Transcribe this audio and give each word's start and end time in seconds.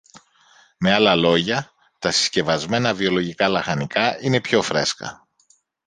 Με 0.77 0.93
άλλα 0.93 1.15
λόγια, 1.15 1.71
τα 1.99 2.11
συσκευασμένα 2.11 2.93
βιολογικά 2.93 3.47
λαχανικά 3.47 4.17
είναι 4.21 4.41
πιο 4.41 4.61
φρέσκα 4.61 5.27